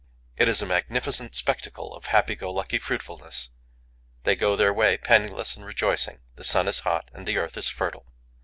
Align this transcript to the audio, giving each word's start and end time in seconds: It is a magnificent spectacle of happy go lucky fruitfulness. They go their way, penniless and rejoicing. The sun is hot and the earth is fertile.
It 0.35 0.49
is 0.49 0.63
a 0.63 0.65
magnificent 0.65 1.35
spectacle 1.35 1.95
of 1.95 2.07
happy 2.07 2.33
go 2.33 2.51
lucky 2.51 2.79
fruitfulness. 2.79 3.51
They 4.23 4.35
go 4.35 4.55
their 4.55 4.73
way, 4.73 4.97
penniless 4.97 5.55
and 5.55 5.63
rejoicing. 5.63 6.21
The 6.37 6.43
sun 6.43 6.67
is 6.67 6.79
hot 6.79 7.07
and 7.13 7.27
the 7.27 7.37
earth 7.37 7.55
is 7.55 7.69
fertile. 7.69 8.11